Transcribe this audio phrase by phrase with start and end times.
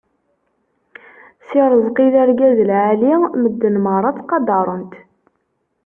[1.45, 4.93] Si Rezqi d argaz n lɛali medden merra ttqadaren-t.